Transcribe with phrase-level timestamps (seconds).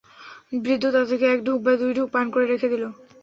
[0.55, 2.83] বৃদ্ধ তা থেকে এক ঢোক বা দুই ঢোক পান করে রেখে দিল।